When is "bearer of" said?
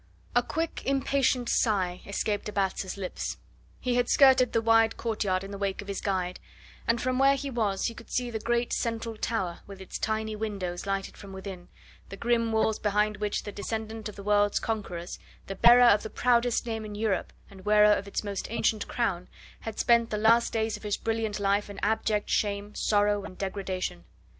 15.53-16.01